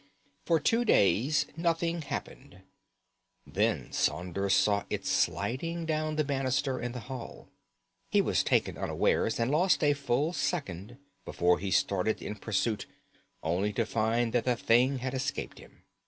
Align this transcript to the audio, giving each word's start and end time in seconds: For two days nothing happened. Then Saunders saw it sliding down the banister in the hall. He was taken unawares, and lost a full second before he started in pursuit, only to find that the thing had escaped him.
For 0.47 0.59
two 0.59 0.83
days 0.83 1.45
nothing 1.55 2.01
happened. 2.01 2.63
Then 3.45 3.91
Saunders 3.91 4.55
saw 4.55 4.83
it 4.89 5.05
sliding 5.05 5.85
down 5.85 6.15
the 6.15 6.23
banister 6.23 6.81
in 6.81 6.93
the 6.93 7.01
hall. 7.01 7.49
He 8.09 8.19
was 8.19 8.43
taken 8.43 8.79
unawares, 8.79 9.39
and 9.39 9.51
lost 9.51 9.83
a 9.83 9.93
full 9.93 10.33
second 10.33 10.97
before 11.23 11.59
he 11.59 11.69
started 11.69 12.19
in 12.19 12.37
pursuit, 12.37 12.87
only 13.43 13.71
to 13.73 13.85
find 13.85 14.33
that 14.33 14.45
the 14.45 14.55
thing 14.55 14.97
had 14.97 15.13
escaped 15.13 15.59
him. 15.59 15.83